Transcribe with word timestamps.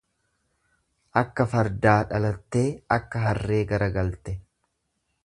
Akka 1.21 1.45
fardaa 1.51 1.97
dhalattee 2.13 2.65
akka 2.97 3.21
harree 3.27 3.63
garagalte. 3.73 4.35